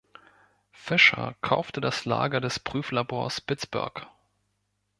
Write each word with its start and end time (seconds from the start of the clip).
Fisher 0.71 1.35
kaufte 1.41 1.79
das 1.79 2.05
Lager 2.05 2.41
des 2.41 2.57
Prüflabors 2.59 3.39
Pittsburgh. 3.39 4.07